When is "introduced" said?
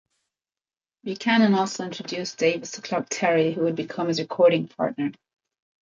1.85-2.39